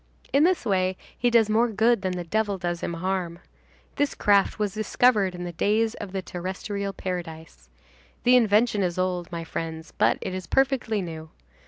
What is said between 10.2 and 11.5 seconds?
it is perfectly new.